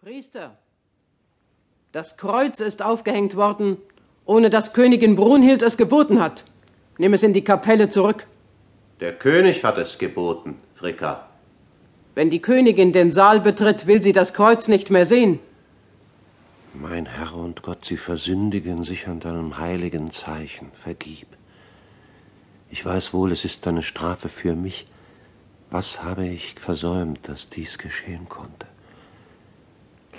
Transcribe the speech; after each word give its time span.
Priester, 0.00 0.56
das 1.90 2.16
Kreuz 2.16 2.60
ist 2.60 2.82
aufgehängt 2.82 3.34
worden, 3.34 3.78
ohne 4.26 4.48
dass 4.48 4.72
Königin 4.72 5.16
Brunhild 5.16 5.60
es 5.60 5.76
geboten 5.76 6.20
hat. 6.20 6.44
Nimm 6.98 7.14
es 7.14 7.24
in 7.24 7.32
die 7.32 7.42
Kapelle 7.42 7.88
zurück. 7.88 8.28
Der 9.00 9.12
König 9.12 9.64
hat 9.64 9.76
es 9.76 9.98
geboten, 9.98 10.54
Fricka. 10.76 11.26
Wenn 12.14 12.30
die 12.30 12.40
Königin 12.40 12.92
den 12.92 13.10
Saal 13.10 13.40
betritt, 13.40 13.88
will 13.88 14.00
sie 14.00 14.12
das 14.12 14.34
Kreuz 14.34 14.68
nicht 14.68 14.88
mehr 14.90 15.04
sehen. 15.04 15.40
Mein 16.74 17.06
Herr 17.06 17.34
und 17.34 17.62
Gott, 17.62 17.84
sie 17.84 17.96
versündigen 17.96 18.84
sich 18.84 19.08
an 19.08 19.18
deinem 19.18 19.58
heiligen 19.58 20.12
Zeichen. 20.12 20.70
Vergib. 20.74 21.26
Ich 22.70 22.86
weiß 22.86 23.12
wohl, 23.12 23.32
es 23.32 23.44
ist 23.44 23.66
deine 23.66 23.82
Strafe 23.82 24.28
für 24.28 24.54
mich. 24.54 24.86
Was 25.70 26.04
habe 26.04 26.28
ich 26.28 26.54
versäumt, 26.54 27.26
dass 27.28 27.48
dies 27.48 27.78
geschehen 27.78 28.28
konnte? 28.28 28.67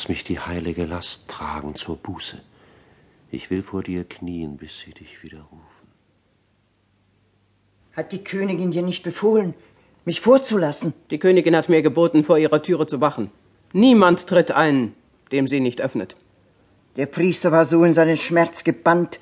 Lass 0.00 0.08
mich 0.08 0.24
die 0.24 0.40
heilige 0.40 0.86
Last 0.86 1.28
tragen 1.28 1.74
zur 1.74 1.98
Buße. 1.98 2.38
Ich 3.30 3.50
will 3.50 3.62
vor 3.62 3.82
dir 3.82 4.04
knien, 4.04 4.56
bis 4.56 4.78
sie 4.78 4.92
dich 4.92 5.22
widerrufen. 5.22 5.60
Hat 7.94 8.10
die 8.10 8.24
Königin 8.24 8.70
dir 8.70 8.80
nicht 8.80 9.02
befohlen, 9.02 9.52
mich 10.06 10.22
vorzulassen? 10.22 10.94
Die 11.10 11.18
Königin 11.18 11.54
hat 11.54 11.68
mir 11.68 11.82
geboten, 11.82 12.24
vor 12.24 12.38
ihrer 12.38 12.62
Türe 12.62 12.86
zu 12.86 13.02
wachen. 13.02 13.30
Niemand 13.74 14.26
tritt 14.26 14.52
ein, 14.52 14.94
dem 15.32 15.46
sie 15.46 15.60
nicht 15.60 15.82
öffnet. 15.82 16.16
Der 16.96 17.04
Priester 17.04 17.52
war 17.52 17.66
so 17.66 17.84
in 17.84 17.92
seinen 17.92 18.16
Schmerz 18.16 18.64
gebannt, 18.64 19.20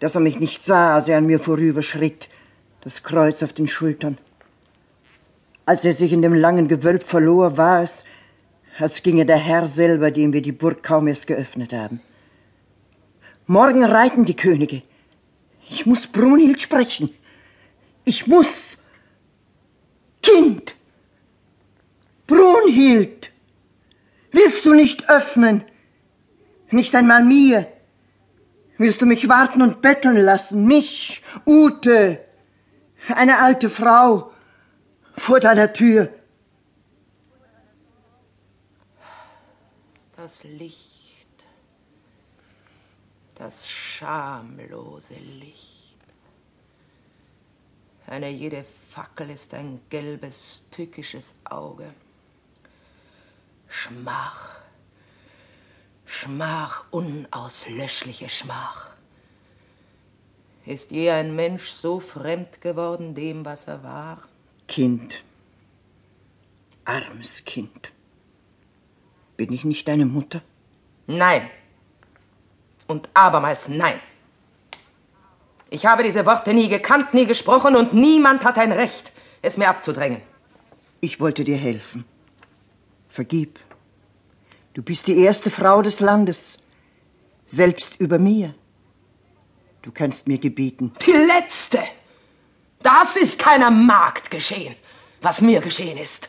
dass 0.00 0.16
er 0.16 0.20
mich 0.20 0.40
nicht 0.40 0.64
sah, 0.64 0.96
als 0.96 1.06
er 1.06 1.18
an 1.18 1.26
mir 1.26 1.38
vorüberschritt, 1.38 2.28
das 2.80 3.04
Kreuz 3.04 3.44
auf 3.44 3.52
den 3.52 3.68
Schultern. 3.68 4.18
Als 5.64 5.84
er 5.84 5.94
sich 5.94 6.12
in 6.12 6.22
dem 6.22 6.34
langen 6.34 6.66
Gewölb 6.66 7.04
verlor, 7.04 7.56
war 7.56 7.84
es, 7.84 8.02
als 8.78 9.02
ginge 9.02 9.26
der 9.26 9.36
Herr 9.36 9.66
selber, 9.66 10.10
dem 10.10 10.32
wir 10.32 10.42
die 10.42 10.52
Burg 10.52 10.82
kaum 10.82 11.08
erst 11.08 11.26
geöffnet 11.26 11.72
haben. 11.72 12.00
Morgen 13.46 13.84
reiten 13.84 14.24
die 14.24 14.36
Könige. 14.36 14.82
Ich 15.70 15.86
muss 15.86 16.06
Brunhild 16.06 16.60
sprechen. 16.60 17.10
Ich 18.04 18.26
muss. 18.26 18.78
Kind! 20.22 20.74
Brunhild! 22.26 23.30
Willst 24.30 24.64
du 24.64 24.74
nicht 24.74 25.08
öffnen? 25.08 25.64
Nicht 26.70 26.94
einmal 26.94 27.24
mir. 27.24 27.66
Willst 28.76 29.00
du 29.00 29.06
mich 29.06 29.28
warten 29.28 29.62
und 29.62 29.82
betteln 29.82 30.18
lassen? 30.18 30.66
Mich, 30.66 31.22
Ute, 31.46 32.20
eine 33.08 33.38
alte 33.38 33.70
Frau, 33.70 34.30
vor 35.16 35.40
deiner 35.40 35.72
Tür. 35.72 36.12
Das 40.28 40.44
Licht, 40.44 41.46
das 43.34 43.66
schamlose 43.66 45.14
Licht. 45.14 45.96
Eine 48.06 48.28
jede 48.28 48.62
Fackel 48.90 49.30
ist 49.30 49.54
ein 49.54 49.80
gelbes, 49.88 50.64
tückisches 50.70 51.34
Auge. 51.44 51.94
Schmach, 53.70 54.56
Schmach, 56.04 56.84
unauslöschliche 56.90 58.28
Schmach. 58.28 58.90
Ist 60.66 60.90
je 60.90 61.08
ein 61.10 61.34
Mensch 61.36 61.70
so 61.70 62.00
fremd 62.00 62.60
geworden 62.60 63.14
dem, 63.14 63.46
was 63.46 63.66
er 63.66 63.82
war? 63.82 64.28
Kind, 64.66 65.24
armes 66.84 67.42
Kind. 67.46 67.90
Bin 69.38 69.52
ich 69.52 69.64
nicht 69.64 69.86
deine 69.86 70.04
Mutter? 70.04 70.42
Nein. 71.06 71.48
Und 72.88 73.08
abermals 73.14 73.68
nein. 73.68 74.00
Ich 75.70 75.86
habe 75.86 76.02
diese 76.02 76.26
Worte 76.26 76.52
nie 76.52 76.68
gekannt, 76.68 77.14
nie 77.14 77.24
gesprochen 77.24 77.76
und 77.76 77.94
niemand 77.94 78.44
hat 78.44 78.58
ein 78.58 78.72
Recht, 78.72 79.12
es 79.40 79.56
mir 79.56 79.68
abzudrängen. 79.68 80.20
Ich 81.00 81.20
wollte 81.20 81.44
dir 81.44 81.56
helfen. 81.56 82.04
Vergib. 83.08 83.60
Du 84.74 84.82
bist 84.82 85.06
die 85.06 85.18
erste 85.18 85.50
Frau 85.50 85.82
des 85.82 86.00
Landes, 86.00 86.58
selbst 87.46 87.94
über 88.00 88.18
mir. 88.18 88.54
Du 89.82 89.92
kannst 89.92 90.26
mir 90.26 90.38
gebieten. 90.38 90.92
Die 91.06 91.12
letzte! 91.12 91.80
Das 92.82 93.16
ist 93.16 93.38
keiner 93.38 93.70
Magd 93.70 94.32
geschehen, 94.32 94.74
was 95.20 95.40
mir 95.40 95.60
geschehen 95.60 95.96
ist. 95.96 96.28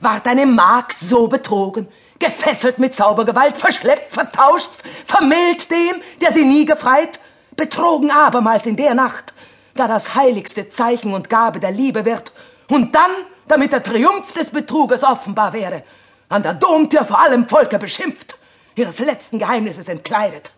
Ward 0.00 0.26
eine 0.26 0.46
Magd 0.46 0.98
so 0.98 1.28
betrogen, 1.28 1.86
gefesselt 2.22 2.78
mit 2.78 2.94
Zaubergewalt, 2.94 3.58
verschleppt, 3.58 4.12
vertauscht, 4.12 4.70
vermählt 5.06 5.70
dem, 5.70 6.02
der 6.20 6.32
sie 6.32 6.44
nie 6.44 6.64
gefreit, 6.64 7.18
betrogen 7.56 8.10
abermals 8.10 8.66
in 8.66 8.76
der 8.76 8.94
Nacht, 8.94 9.34
da 9.74 9.88
das 9.88 10.14
heiligste 10.14 10.68
Zeichen 10.68 11.12
und 11.12 11.28
Gabe 11.28 11.60
der 11.60 11.72
Liebe 11.72 12.04
wird, 12.04 12.32
und 12.68 12.94
dann, 12.94 13.10
damit 13.48 13.72
der 13.72 13.82
Triumph 13.82 14.32
des 14.32 14.50
Betruges 14.50 15.02
offenbar 15.02 15.52
wäre, 15.52 15.82
an 16.28 16.42
der 16.42 16.54
Domtür 16.54 17.04
vor 17.04 17.20
allem 17.20 17.48
Volke 17.48 17.78
beschimpft, 17.78 18.36
ihres 18.74 18.98
letzten 19.00 19.38
Geheimnisses 19.38 19.88
entkleidet. 19.88 20.52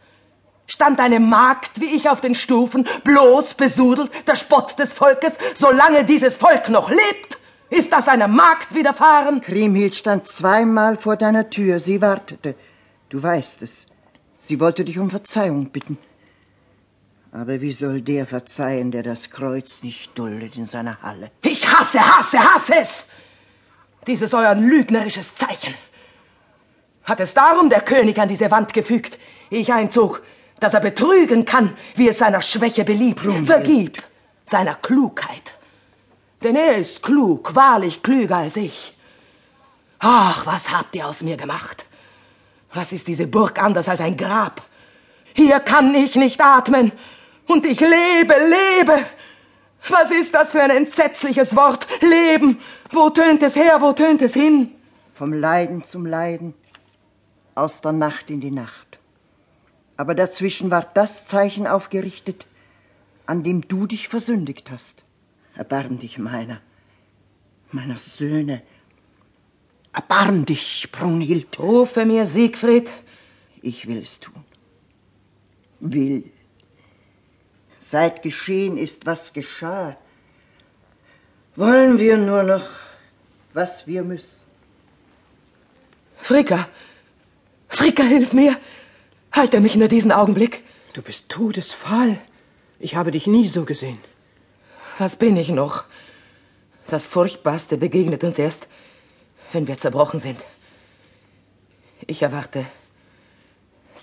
Stand 0.66 1.00
eine 1.00 1.20
Magd 1.20 1.80
wie 1.80 1.96
ich 1.96 2.08
auf 2.08 2.20
den 2.20 2.34
Stufen, 2.34 2.88
bloß 3.02 3.54
besudelt, 3.54 4.10
der 4.26 4.36
Spott 4.36 4.78
des 4.78 4.92
Volkes, 4.92 5.32
solange 5.54 6.04
dieses 6.04 6.36
Volk 6.36 6.68
noch 6.68 6.90
lebt, 6.90 7.38
ist 7.70 7.92
das 7.92 8.08
einer 8.08 8.28
Magd 8.28 8.74
widerfahren? 8.74 9.40
Kriemhild 9.40 9.94
stand 9.94 10.28
zweimal 10.28 10.96
vor 10.96 11.16
deiner 11.16 11.50
Tür. 11.50 11.80
Sie 11.80 12.00
wartete. 12.00 12.54
Du 13.08 13.22
weißt 13.22 13.62
es. 13.62 13.86
Sie 14.38 14.60
wollte 14.60 14.84
dich 14.84 14.98
um 14.98 15.10
Verzeihung 15.10 15.70
bitten. 15.70 15.98
Aber 17.32 17.60
wie 17.60 17.72
soll 17.72 18.00
der 18.00 18.26
verzeihen, 18.26 18.92
der 18.92 19.02
das 19.02 19.30
Kreuz 19.30 19.82
nicht 19.82 20.16
duldet 20.16 20.56
in 20.56 20.66
seiner 20.66 21.02
Halle? 21.02 21.30
Ich 21.42 21.66
hasse, 21.66 21.98
hasse, 21.98 22.38
hasse 22.38 22.74
es! 22.76 23.06
Dieses 24.06 24.32
euer 24.34 24.54
lügnerisches 24.54 25.34
Zeichen. 25.34 25.74
Hat 27.02 27.20
es 27.20 27.34
darum 27.34 27.70
der 27.70 27.80
König 27.80 28.18
an 28.20 28.28
diese 28.28 28.50
Wand 28.50 28.72
gefügt, 28.72 29.18
ehe 29.50 29.60
ich 29.60 29.72
einzog, 29.72 30.22
dass 30.60 30.74
er 30.74 30.80
betrügen 30.80 31.44
kann, 31.44 31.76
wie 31.96 32.08
es 32.08 32.18
seiner 32.18 32.40
Schwäche 32.40 32.84
beliebt. 32.84 33.22
Vergib 33.46 34.02
seiner 34.46 34.74
Klugheit 34.76 35.58
denn 36.44 36.56
er 36.56 36.76
ist 36.76 37.02
klug, 37.02 37.54
wahrlich 37.54 38.02
klüger 38.02 38.36
als 38.36 38.56
ich. 38.56 38.96
Ach, 39.98 40.44
was 40.46 40.70
habt 40.70 40.94
ihr 40.94 41.08
aus 41.08 41.22
mir 41.22 41.36
gemacht? 41.36 41.86
Was 42.72 42.92
ist 42.92 43.08
diese 43.08 43.26
Burg 43.26 43.62
anders 43.62 43.88
als 43.88 44.00
ein 44.00 44.16
Grab? 44.16 44.62
Hier 45.34 45.60
kann 45.60 45.94
ich 45.94 46.16
nicht 46.16 46.40
atmen. 46.40 46.92
Und 47.46 47.64
ich 47.66 47.80
lebe, 47.80 48.34
lebe. 48.34 49.06
Was 49.88 50.10
ist 50.10 50.34
das 50.34 50.52
für 50.52 50.62
ein 50.62 50.70
entsetzliches 50.70 51.56
Wort? 51.56 51.86
Leben. 52.00 52.60
Wo 52.90 53.10
tönt 53.10 53.42
es 53.42 53.54
her, 53.56 53.80
wo 53.80 53.92
tönt 53.92 54.22
es 54.22 54.34
hin? 54.34 54.72
Vom 55.14 55.32
Leiden 55.32 55.84
zum 55.84 56.06
Leiden. 56.06 56.54
Aus 57.54 57.80
der 57.80 57.92
Nacht 57.92 58.30
in 58.30 58.40
die 58.40 58.50
Nacht. 58.50 58.98
Aber 59.96 60.14
dazwischen 60.14 60.70
ward 60.70 60.96
das 60.96 61.26
Zeichen 61.26 61.66
aufgerichtet, 61.66 62.46
an 63.26 63.42
dem 63.42 63.68
du 63.68 63.86
dich 63.86 64.08
versündigt 64.08 64.70
hast. 64.70 65.03
Erbarm 65.56 65.98
dich 65.98 66.18
meiner, 66.18 66.60
meiner 67.70 67.98
Söhne. 67.98 68.62
Erbarm 69.92 70.44
dich, 70.44 70.88
Brunhild. 70.90 71.58
Rufe 71.58 72.04
mir 72.04 72.26
Siegfried. 72.26 72.90
Ich 73.62 73.86
will 73.86 74.02
es 74.02 74.18
tun. 74.20 74.44
Will. 75.80 76.30
Seit 77.78 78.22
geschehen 78.22 78.76
ist, 78.78 79.06
was 79.06 79.32
geschah, 79.32 79.96
wollen 81.54 81.98
wir 81.98 82.16
nur 82.16 82.42
noch, 82.42 82.68
was 83.52 83.86
wir 83.86 84.02
müssen. 84.02 84.40
Fricka, 86.16 86.68
Fricka, 87.68 88.02
hilf 88.02 88.32
mir. 88.32 88.58
Halte 89.30 89.60
mich 89.60 89.76
nur 89.76 89.88
diesen 89.88 90.10
Augenblick. 90.10 90.64
Du 90.94 91.02
bist 91.02 91.28
todesfahl. 91.28 92.18
Ich 92.78 92.96
habe 92.96 93.10
dich 93.10 93.26
nie 93.26 93.46
so 93.46 93.64
gesehen. 93.64 93.98
Was 94.98 95.16
bin 95.16 95.36
ich 95.36 95.48
noch? 95.48 95.84
Das 96.86 97.06
Furchtbarste 97.06 97.76
begegnet 97.76 98.22
uns 98.22 98.38
erst, 98.38 98.68
wenn 99.52 99.66
wir 99.66 99.78
zerbrochen 99.78 100.20
sind. 100.20 100.38
Ich 102.06 102.22
erwarte 102.22 102.66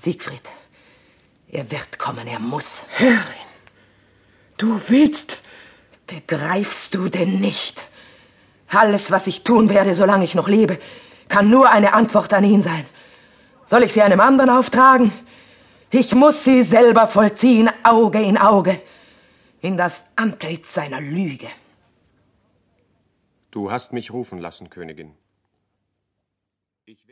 Siegfried. 0.01 0.41
Er 1.49 1.69
wird 1.69 1.99
kommen, 1.99 2.27
er 2.27 2.39
muss. 2.39 2.81
Herrin, 2.89 3.17
du 4.57 4.81
willst. 4.87 5.41
Begreifst 6.07 6.93
du 6.95 7.07
denn 7.07 7.39
nicht? 7.39 7.81
Alles, 8.67 9.11
was 9.11 9.27
ich 9.27 9.43
tun 9.43 9.69
werde, 9.69 9.95
solange 9.95 10.25
ich 10.25 10.35
noch 10.35 10.49
lebe, 10.49 10.77
kann 11.29 11.49
nur 11.49 11.69
eine 11.69 11.93
Antwort 11.93 12.33
an 12.33 12.43
ihn 12.43 12.63
sein. 12.63 12.85
Soll 13.65 13.83
ich 13.83 13.93
sie 13.93 14.01
einem 14.01 14.19
anderen 14.19 14.49
auftragen? 14.49 15.13
Ich 15.89 16.13
muss 16.13 16.43
sie 16.43 16.63
selber 16.63 17.07
vollziehen, 17.07 17.69
Auge 17.83 18.21
in 18.21 18.37
Auge 18.37 18.81
in 19.61 19.77
das 19.77 20.03
Antlitz 20.15 20.73
seiner 20.73 20.99
Lüge. 20.99 21.47
Du 23.51 23.71
hast 23.71 23.93
mich 23.93 24.11
rufen 24.11 24.39
lassen, 24.39 24.69
Königin. 24.69 25.13